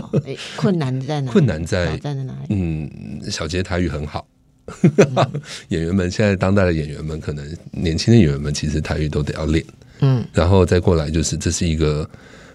[0.56, 1.32] 困难在哪？
[1.32, 2.46] 困难在挑战在哪里？
[2.50, 4.26] 嗯，小杰台语很好。
[5.68, 9.64] 演员们现在当代的演员们，可能年轻的演员们其实台语都得要练，
[10.00, 12.08] 嗯，然后再过来就是这是一个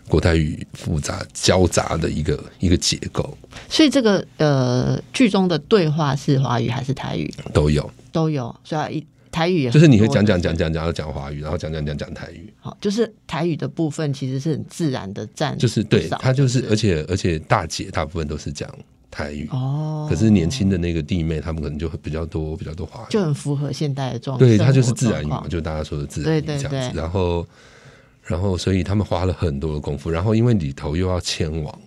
[0.07, 3.37] 国台语复杂交杂的一个一个结构。
[3.69, 7.33] 所以这个呃剧中的对话是华语还是台语？
[7.53, 12.53] 都有都有，所以一台语就是你会讲讲讲讲讲要讲华语，然后讲讲讲讲台语。
[12.59, 18.69] 好，就是台语的部分其实是很自然的占，就是对他就是而且而且大姐大部分都是讲。
[19.13, 24.43] 台语哦，可是年轻的那个弟妹，他们可能就会比较多，比较多华语，就很符合现代的状态。
[24.43, 26.97] 对，它就是自然语嘛，就大家说的自然语这样子。
[26.97, 27.45] 然后，
[28.23, 30.09] 然后，所以他们花了很多的功夫。
[30.09, 31.79] 然后，因为里头又要牵网，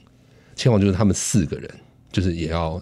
[0.55, 1.69] 牵网就是他们四个人，
[2.13, 2.81] 就是也要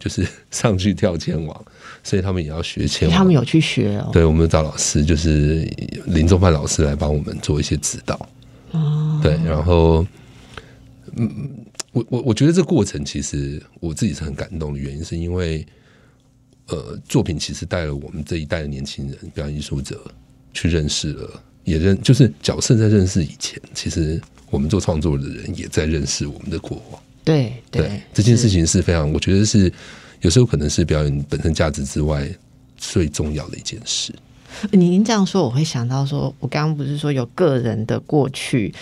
[0.00, 1.64] 就是上去跳牵网，
[2.02, 3.16] 所以他们也要学牵网。
[3.16, 4.10] 他们有去学哦。
[4.12, 5.60] 对，我们找老师，就是
[6.06, 8.28] 林中范老师来帮我们做一些指导。
[8.72, 10.04] 哦，对，然后，
[11.14, 11.48] 嗯。
[11.94, 15.64] 我我我觉得这过程其实我自己是很感动的原因，是因为，
[16.66, 20.04] 呃，作品其实带了我们这一代的年轻人、表演艺术者
[20.52, 27.00] 去认识了，也认就是角色在认识以前，其实我们做创作的人也在认识我们的过往。
[27.22, 29.72] 对对，这件事情是非常，我觉得是
[30.20, 32.28] 有时候可能是表演本身价值之外
[32.76, 34.12] 最重要的一件事。
[34.72, 38.74] 您这样说，我会想到说，我刚刚不是说有个人的过去。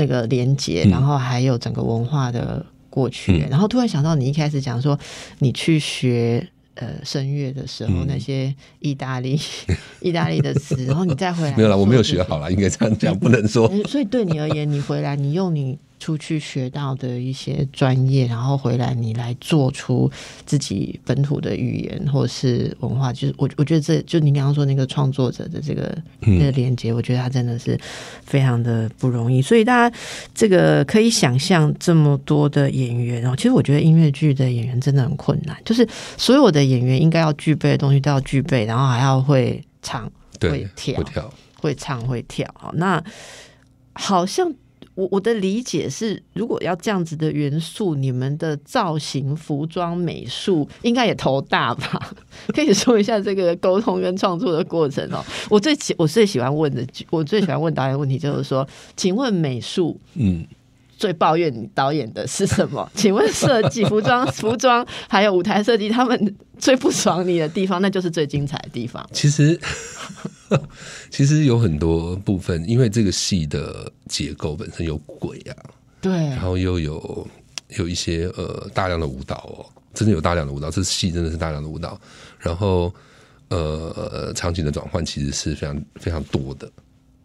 [0.00, 4.98] 那个连接，然后还有整个文化的过去，然后突然想到你一开始讲说
[5.40, 9.38] 你去学呃声乐的时候，那些意大利
[10.00, 13.70] 意大利的词，然后你再回来 没有了，我没有学好了，应该这样讲，不能说。
[13.86, 15.78] 所以对你而言，你回来你用你。
[16.00, 20.10] 出去学到的一些专业，然后回来你来做出
[20.46, 27.78] 自己本土的语言或是文化，就是我我觉得这就你刚刚说那个创作者的这个那个连接，我觉得他真的是
[28.24, 29.42] 非常的不容易。
[29.42, 29.96] 所以大家
[30.34, 35.86] 这个可以想象这么多的演员哦，其实我觉得音乐剧的演员真的很困难，就是
[36.16, 40.10] 所有的演员应该要具备的东西都要具备，然后还要会唱、
[40.40, 41.04] 会跳、
[41.60, 42.48] 会唱、会跳。
[42.54, 43.04] 好，那
[43.92, 44.50] 好像。
[44.94, 52.12] 我我的理解是，如果要这样子的元素，你们的造型、服装、美术应该也头大吧？
[52.54, 55.24] 可以说一下这个沟通跟创作的过程哦。
[55.48, 60.44] 我最喜我最喜欢问的，我最喜欢问导演问题就是说，请问美术，嗯，
[60.98, 62.86] 最抱怨你导演的是什么？
[62.94, 69.08] 请问设计、服装、服装还有舞台设计，他们最不爽你的地方，那就是最精彩的地方。
[69.12, 69.58] 其实，
[71.10, 75.54] 其实有很多部分，因为这个戏的结构本身有鬼啊，
[76.00, 77.28] 对，然后又有
[77.76, 82.00] 有一些呃大量的舞蹈哦，真的有大量的舞蹈，这戏真的是大量的舞蹈，
[82.38, 82.92] 然后
[83.48, 86.70] 呃场景的转换其实是非常非常多的，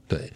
[0.08, 0.32] 对，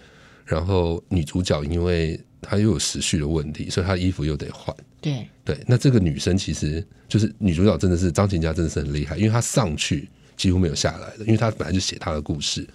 [0.45, 12.65] 然后女主角因为她又有时序的问题，所以她衣服又得换，对，对，那这个女生其实就是女主角，真的是张琴佳，真的是很厉害，因为她上去几乎没有下来的，因为他本来就写他的故事，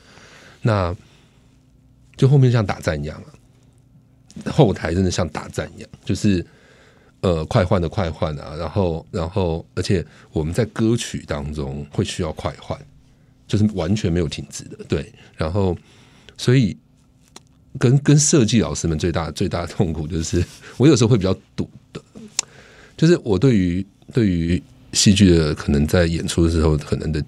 [0.60, 0.94] 那
[2.14, 6.44] 就后面像打战一样啊，后台真的像打战一样，就是
[7.22, 12.78] 呃快换的快换啊，然后然后而且我们在歌曲当中会需要快换，
[13.48, 15.74] 就是完全没有停止的，对，然后
[16.36, 16.76] 所以
[17.78, 20.44] 跟跟设计老师们最大最大的痛苦就是，
[20.76, 22.02] 我有时候会比较堵的，
[22.94, 24.62] 就是我对于对于
[24.94, 27.22] 戏剧的可能在演出的时候，可能的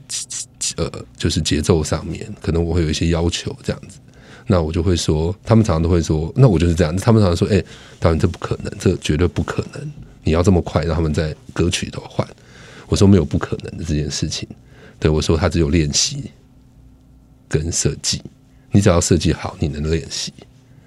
[0.77, 3.99] 呃就是节奏上面，可能我会有一些要求这样子。
[4.47, 6.97] 那我就会说，他们常常都会说，那我就是这样。
[6.97, 7.63] 他们常常说，哎、
[7.99, 12.27] 导演这不可能，这绝对不可能，你要这么快让他们在歌曲都换。
[12.87, 14.49] 我说没有不可能的这件事情。
[15.01, 16.31] 对我说，他只有练习
[17.49, 18.23] 跟设计，
[18.71, 20.33] 你只要设计好，你能练习，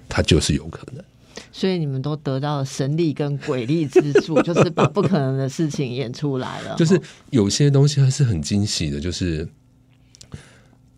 [0.08, 1.04] 它就是有可能。
[1.52, 6.76] 所以你们都得到了神力跟鬼力之助， 就是把不可能的事情演出来了。
[6.76, 9.48] 就是有些东西还是很惊喜的，就是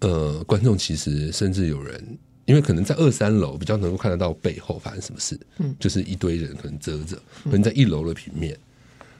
[0.00, 8.56] 呃，观众其实甚至有人，因为可能在二三楼比较能够看得到背后发生什么事，嗯，就是一堆人可能遮着，可能在一楼的平面，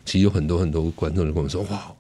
[0.05, 1.95] 其实有很多很多观众就跟我说：“哇，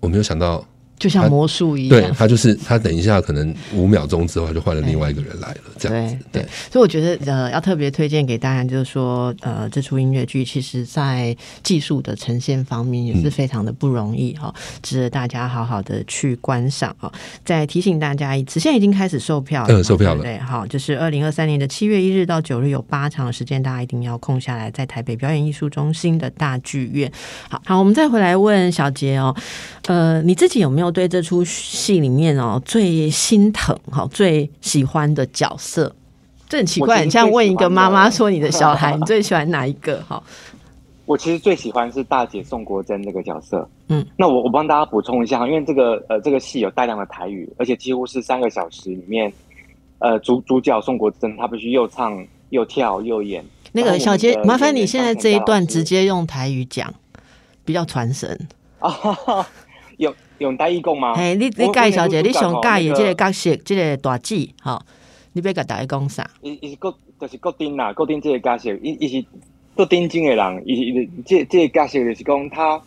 [0.00, 0.66] 我没有想到。”
[0.98, 2.10] 就像魔术一样对。
[2.12, 6.16] 他就是他，等一下可能五秒钟之后他就换了另外一个人来了，这样子。
[6.32, 17.12] 对对，所以我觉得呃，要特别推荐给大家，就是说呃，这出音乐剧其实在技术的呈现方面也是非常的不容易哈、值得大家好好的去观赏哈。
[17.44, 27.10] 再提醒大家一次，现在已经开始售票嗯售票了对好，就是二零二三年的七月一日到九日有八场的时间，大家一定要空下来，在台北表演艺术中心的大剧院。
[27.50, 29.34] 好好，我们再回来问小杰哦，
[29.86, 35.94] 呃，你自己有没有对这出戏里面哦最心疼哈、最喜欢的角色？
[36.48, 40.00] 这很奇怪，你像问一个妈妈说你的小孩，你最喜欢哪一个？
[40.02, 40.22] 哈，
[41.04, 43.68] 我其实最喜欢是大姐宋国珍这个角色。
[43.88, 49.32] 嗯，那我我帮大家补充一下，因为这个呃这个戏有大量的台语，而且几乎是三个小时里面，
[49.98, 53.44] 呃主主角宋国珍他必须又唱又跳又演。
[53.72, 56.94] 那个小杰，麻烦你现在这一段直接用台语讲，
[57.64, 58.48] 比较传神。
[58.78, 58.90] 啊，
[59.98, 61.14] 有有台语讲嘛。
[61.14, 64.80] 嘿，你你介绍者，你上介意那这个角色，这个大姐，吼，
[65.32, 66.28] 你要甲大家讲啥？
[66.42, 69.26] 伊伊是国就是国定啦，国丁这个角色，伊伊是
[69.74, 72.80] 国丁金的人，伊伊这这个角色就是讲他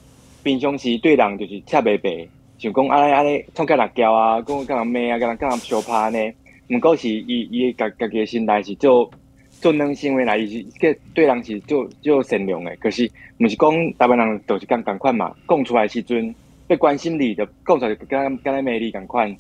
[0.44, 6.34] 平常时对人就是赤白白，想讲安尼安尼创甲人交啊，讲甲人骂啊，甲人甲人相拍呢。
[6.72, 9.10] 毋过是伊伊家家己诶心态是做
[9.60, 13.10] 做软性的啦，伊是计对人是做做善良诶，可是
[13.40, 16.34] 毋是讲台湾人都是共共款嘛，讲出来的时阵
[16.70, 19.36] 被关心你的，讲出来跟跟跟咱魅力共款，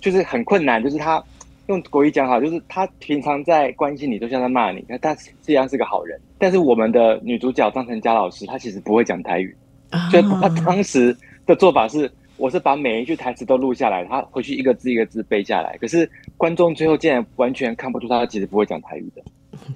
[0.00, 1.24] 就是很困难，就是他。
[1.66, 6.20] 用国语讲好，就是他平常在关心你，都像在骂你，但他实际上是个好人。
[6.36, 9.56] 但是我们的女主角张晨佳老师，她其实不会讲台语，
[9.88, 11.16] 啊所以她当时
[11.46, 15.74] 的做法是，我是把每一句台词都录下来，她回去一个字一个字背下来。
[15.78, 19.22] 可是观众最后竟然完全看不出她其实不会讲台语的。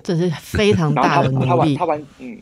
[0.02, 1.84] 这是非常大的努力他他完他。
[1.86, 2.36] 完嗯，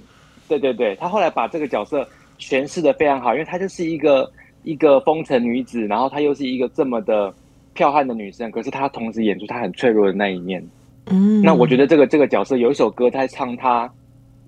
[0.48, 2.04] 对对对，他后来把这个角色
[2.36, 4.28] 诠释的非常好，因为她就是一个
[4.66, 7.32] 一个风尘女子，然后她又是一个这么的
[7.72, 10.60] 剽悍的女生，可是她同时演出她很脆弱的那一面。
[11.06, 13.88] 嗯，那我觉得这个这个角色有一首歌，他在唱她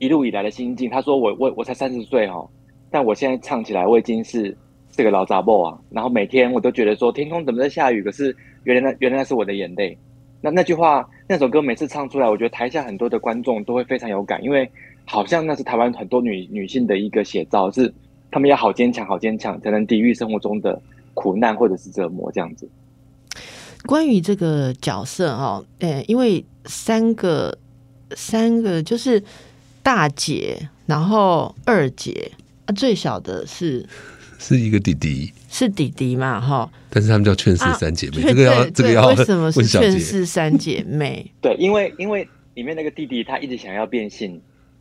[0.01, 0.91] 一路以来的心境。
[0.91, 2.51] 她说我我我才三十岁哦，
[2.91, 4.55] 但我现在唱起来我已经是
[4.91, 5.79] 这个老杂货啊。
[5.89, 9.97] 然后每天我都觉得说天空怎么在下雨，可是原来那原来那是我的眼泪。
[10.41, 14.69] 那那句话那首歌每次唱出来，我觉得台下很多的观众都会非常有感，因为
[15.05, 17.93] 好像那是台湾很多女女性的一个写照，是
[18.31, 20.81] 她们要好坚强好坚强，才能抵御生活中的
[21.15, 22.69] 苦难或者是折磨这样子。
[23.87, 27.57] 关于这个角色哦，呃，因为三个
[28.15, 29.23] 三个就是
[29.83, 32.31] 大姐，然后二姐
[32.67, 33.87] 啊，最小的是
[34.39, 36.71] 是一个弟弟，是弟弟嘛，哈。
[36.91, 39.65] 但是他们叫劝世三姐妹，对这个要对这个要对为什么是。
[39.65, 41.31] 劝世三姐妹？
[41.41, 44.41] 对，因为因为里面那个弟弟他一直想要变性，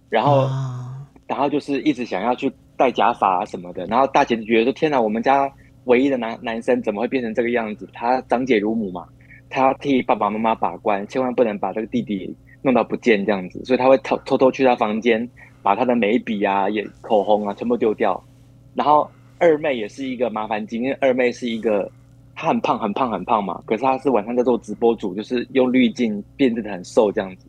[0.09, 0.41] 然后。
[0.41, 0.83] 啊
[1.27, 5.51] 然后就是一直想要去戴假发啊什么的，然后大姐就觉得说：“天哪，我们家
[5.85, 7.89] 唯一的男男生怎么会变成这个样子？
[7.91, 9.05] 他长姐如母嘛，
[9.49, 15.27] 他要替爸爸妈妈把关，千万不能把这个弟弟弄到不见这样子，所以他会偷偷偷去他房间，
[15.63, 18.23] 把他的眉笔啊、眼口红啊全部丢掉。
[18.75, 19.09] 然后
[19.39, 21.91] 二妹也是一个麻烦精，因为二妹是一个
[22.35, 27.47] 她很胖很胖很胖嘛，可是她是晚上在做直播主，就是用滤镜变得很瘦这样子。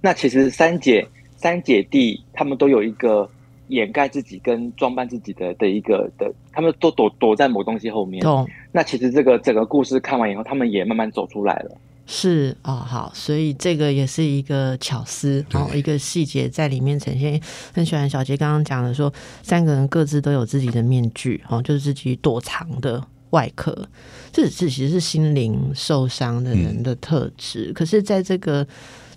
[0.00, 1.06] 那其实三姐
[1.36, 3.28] 三姐弟他们都有一个
[3.68, 8.22] 掩盖自己跟装扮自己的的一个的，他们都躲躲在某东西后面。
[8.22, 11.76] 懂那其实这个整个故事看完以后，他们也慢慢走出来了。
[12.08, 17.40] 是哦，好，所以这个也是一个巧思哦，一个细节在里面呈现。
[17.74, 19.12] 很喜欢小杰刚刚讲的说，
[19.42, 23.88] 三个人各自都有自己的面具哦，就是自己躲藏的外壳，
[24.32, 27.72] 这是其实是心灵受伤的人的特质。
[27.72, 28.66] 可是，在这个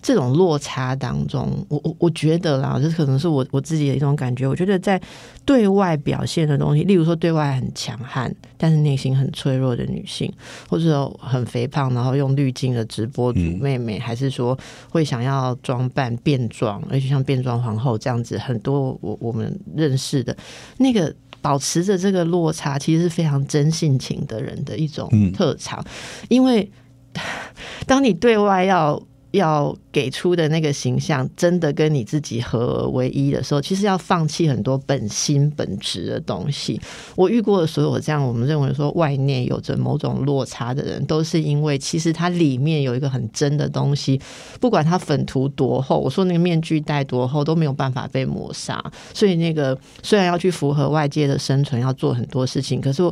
[0.02, 4.48] 这种落差当中，我我我觉得啦，这可能是我我自己的一种感觉。
[4.48, 5.00] 我觉得在
[5.46, 10.32] 对外表现的东西，例如说对外很强悍，但是内心很脆弱的女性，
[10.70, 14.58] 或者说很肥胖，然后用滤镜的直播主妹妹，还是说
[14.90, 20.36] 会想要装扮变装，而且像变装皇后这样子，很多我我们认识的
[20.78, 21.14] 那个。
[21.42, 25.84] 保持着这个落差，其实是非常真性情的人的一种特长，
[26.28, 26.70] 因为
[27.88, 29.02] 当你对外要
[29.32, 36.80] 要给出的那个形象，真的跟你自己合而为一的时候，其实要放弃很多本心本质的东西。
[37.16, 44.20] 我遇过的所有这样，我们认为说外面有着某种落差的人，都是因为其实它里面有一个很真的东西，
[44.60, 48.84] 不管它粉涂多厚，我说那个面具戴多厚都没有办法被抹杀。
[49.14, 53.04] 所以那个虽然要去符合外界的生存，要做很多事情，可是。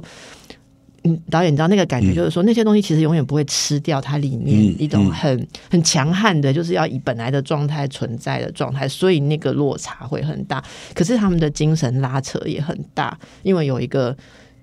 [1.08, 10.62] 嗯，导演，你知道那个感觉，就是说、那些东西其实永远不会吃掉它里面嗯一种很、很强悍的，就是要以本来的状态存在的状态，所以那个落差会很大。
[10.94, 14.14] 可是他们的精神拉扯也很大，因为有一个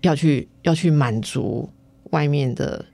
[0.02, 1.66] 要去要去满足
[2.10, 2.84] 外面的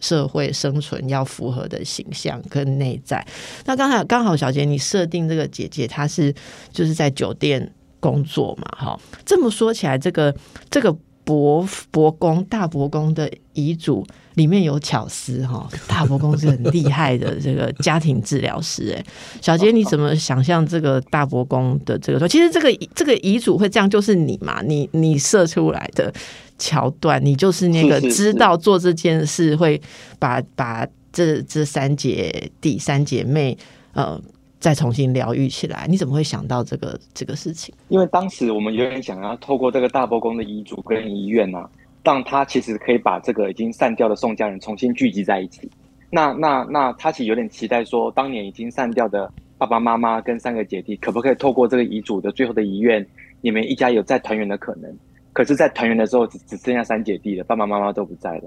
[0.00, 3.26] 社会生存要符合的形象跟内在。
[3.66, 6.32] 那刚才刚好小杰，你设定这个姐姐她是
[6.72, 10.34] 就是在酒店工作嘛，哈，这么说起来，这个
[10.70, 10.96] 这个。
[11.24, 19.04] 伯伯公大伯公的遗嘱里面有巧思哈， 大伯公是很厉害的这个家庭治疗师哎，
[19.40, 22.28] 小杰你怎么想象这个大伯公的这个说？
[22.28, 26.12] 其实这个这个遗嘱会这样，就是你嘛，你你设出来的
[26.58, 29.80] 桥段，你就是那个知道做这件事会
[30.18, 33.56] 把把这这三姐弟三姐妹
[33.92, 34.20] 呃
[34.64, 37.74] 再重新疗愈起来，你怎么会想到这个这个事情？
[37.88, 41.68] 因为当时我们有点想要透过这个大伯公的遗嘱跟遗愿啊，
[42.02, 45.70] 让他其实可以把这个已经散掉的宋家人重新聚集在一起。
[46.08, 53.06] 那那那他其实有点期待说，当年已经散掉的爸爸妈妈跟三个姐弟，可不可以透过这个遗嘱的最后的遗愿，
[53.42, 54.90] 你们一家有再团圆的可能？
[55.34, 58.44] 可是，在团圆的时候，只只剩下三姐弟了，爸爸妈妈都不在了。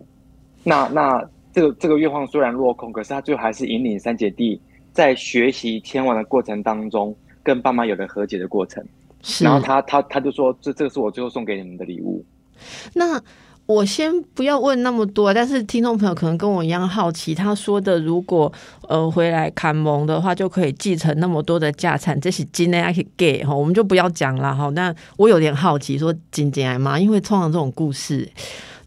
[0.63, 4.59] 那那这个这个愿望虽然落空，可是他最后还是引领三姐弟
[4.97, 8.83] 在学习签完的过程当中，跟爸妈有了和解的过程。
[9.21, 12.25] 是然后他他他就说，这这个是我最后送给你们的礼物。
[12.95, 13.21] 那
[13.67, 18.51] 我先不要问那么多，但是听众朋友可能跟我一样好奇，他说的如果
[18.89, 24.67] 呃回来砍蒙的话，就可以继承那么多的家产，这是今天可以给哈，我们就不要讲了哈。
[24.71, 26.99] 那我有点好奇，说今天来吗？
[26.99, 28.27] 因为通常这种故事。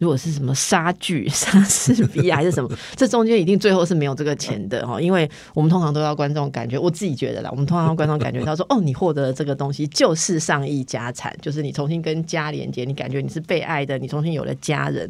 [0.00, 15.06] 如果是什么杀剧、 莎士比亚还是什么，这中间一定最后是没有这个钱的哈，因为我们通常都要观众感觉，我自己觉得啦，我们通常观众感觉到说，哦，你获得的这个东西就是上亿家产，就是你重新跟家连接，你感觉你是被爱的，你重新有了家人。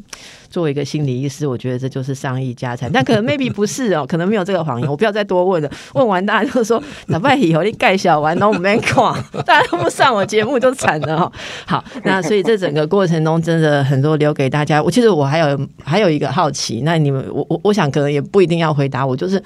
[0.51, 5.71] 作为一个心理医师，我觉得这就是上亿家产，但可能 maybe 不是哦，可能没有这个谎言，我不要再多问了。
[5.95, 9.01] 问完大家就说，哪怕以后你盖小完，然后我们看，
[9.47, 11.33] 大家都不上我节目就惨了哈。
[11.65, 14.80] 好，那所以这整个过程中，真的很多留给大家。
[14.83, 19.43] 我其实我还有还有一个好奇，那你们我我我想可能也不一定要回答我，就是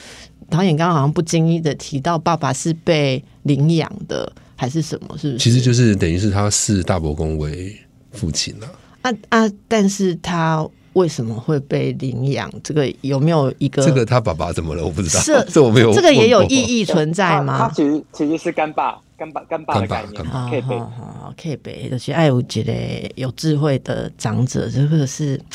[0.49, 5.17] 导演刚刚好像不经意的提到，爸爸是被领养的还是什么？
[5.19, 5.39] 是不是？
[5.39, 7.75] 其实就是等于是他视大伯公为
[8.13, 8.67] 父亲了、
[9.03, 9.51] 啊啊！
[9.67, 12.51] 但是他为什么会被领养？
[12.63, 14.85] 这个有没有一个这个他爸爸怎么了？
[14.85, 15.93] 我不知道，是 这我没有。
[15.93, 17.75] 这个也有意义存在吗他？
[17.75, 25.41] 其实其实是干爸干爸干爸的概念干爸好可以被好好，可以北就是爱有觉得有智慧的长者，这个是。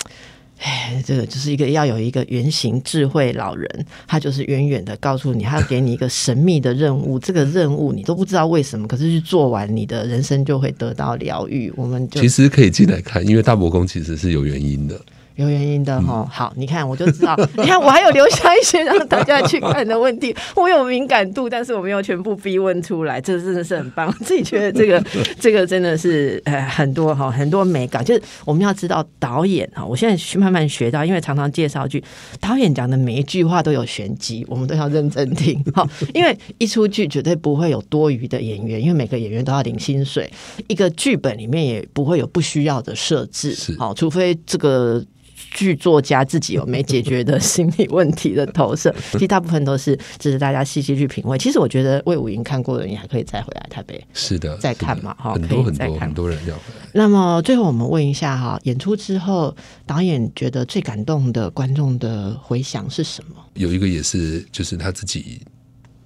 [0.62, 11.72] 哎，这个就是一个要有一个原型智慧老人，他就是远远的告诉你，他要给你一个神秘的任务，这个任务你都不知道为什么，可是去做完，你的人生就会得到疗愈。
[11.78, 15.00] 我们就其实可以进来看，因为大伯公其实是有原因的。
[15.40, 16.28] 有原因的哈。
[16.32, 24.12] 好，你看我就知道， 你看我还有留下一些让大家去看的问题， 我有敏感度，但是我没有全部逼问出来，这真的是很棒。
[24.26, 25.04] 自己觉得这个
[25.40, 32.04] 这个真的是呃很多哈很多美感，就是我们要知道导演哈，我现在去慢慢学到，因为常常介绍剧，
[32.42, 40.30] 导演讲的每一句话都有玄机，我们都要认真听哈，因为一出剧绝对不会有多余的演员，因为每个演员都要领薪水，
[40.68, 45.04] 一个剧本里面也不会有不需要的设置，好，除非这个。
[45.52, 51.38] 剧作家自己有没解决的心理问题的投射， 其实大部分都是值得大家细细去品味。
[51.38, 56.56] 其实我觉得魏武营看过的，你还可以再回来台北，是的，再看嘛，哈，很多很多很多人要。
[56.94, 63.36] 那么最后我们问一下哈，演出之后导演觉得最感动的观众的回响是什么？
[63.56, 65.42] 有一个也是，就是他自己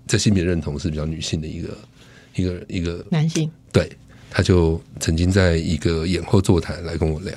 [0.07, 1.77] 在性别认同是比较女性的一个
[2.35, 3.91] 一个一个男性，对，
[4.29, 7.33] 他就曾经在一个演后座谈来跟我聊，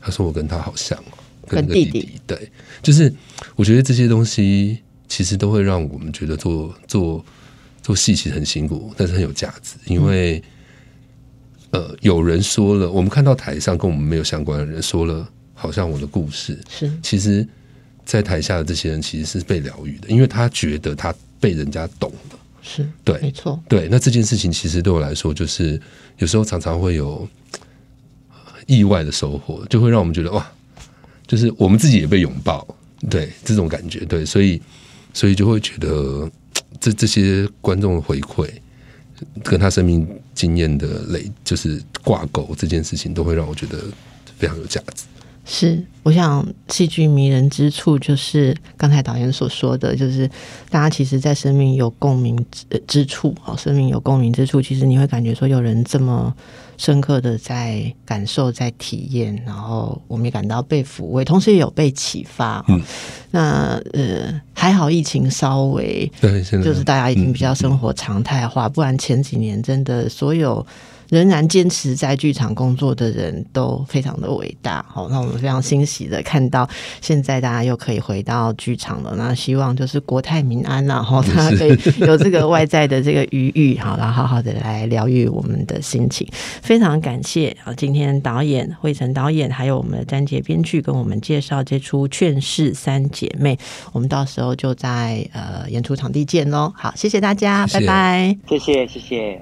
[0.00, 1.23] 他说我跟他好像哦。
[1.48, 2.50] 跟弟弟，对，
[2.82, 3.12] 就是
[3.56, 4.78] 我觉得这些东西
[5.08, 7.24] 其实都会让我们觉得做做
[7.82, 9.76] 做戏其实很辛苦，但是很有价值。
[9.86, 10.42] 因为
[11.70, 17.46] 呃，有人说了，我们看到台上跟我们没有相关的人说了，好像我的故事是，其实，
[18.04, 23.88] 在台下的这些人其实是被疗愈的，因为他觉得他被人家懂了，是对，没错，对。
[23.90, 25.80] 那这件事情其实对我来说，就是
[26.18, 27.28] 有时候常常会有
[28.66, 30.46] 意外的收获，就会让我们觉得哇。
[31.34, 32.64] 就是我们自己也被拥抱，
[33.10, 34.62] 对这种感觉，对，所以
[35.12, 36.30] 所以就会觉得
[36.78, 38.48] 这这些观众的回馈
[39.42, 43.78] 跟他生命经验的累，就是挂钩这件事情，都会让我觉得
[44.38, 45.06] 非常有价值。
[45.44, 50.30] 是，我想戏剧迷人之处就是刚才导演所说的，就是
[50.70, 56.32] 大家其实，在生命有共鸣之之处，啊，生命有共鸣之处，其实你会感觉说有人这么
[56.76, 62.64] 深刻的在感受、在体验，然后我们也感到被抚慰，同时也有被启发。
[62.68, 62.80] 嗯，
[63.30, 70.66] 那呃，还好疫情稍微对，现在就是大家已经比较生活常态化，不然前几年真的所有。
[71.10, 76.68] 仍然坚持在剧场工作的人都非常的伟大，好，那我们非常欣喜的看到
[77.00, 79.14] 现在大家又可以回到剧场了。
[79.16, 86.26] 那希望就是国泰民安然后 大家可以有这个外在的这个余裕，好，然后好好的来疗愈我们的心情。
[86.62, 93.54] 非常感谢啊，今天导演惠成导演还有我们的詹杰编剧跟我们介绍这出《劝世三姐妹》，
[93.92, 96.72] 我们到时候就在呃演出场地见喽。
[96.76, 99.40] 好，谢谢大家，拜拜，谢谢谢谢。